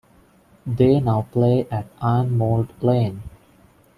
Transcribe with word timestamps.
They 0.65 0.99
now 0.99 1.27
play 1.31 1.67
at 1.69 1.85
Ironmould 1.99 2.69
Lane. 2.81 3.21